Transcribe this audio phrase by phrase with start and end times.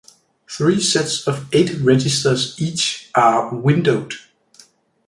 [0.49, 4.15] Three sets of eight registers each are "windowed".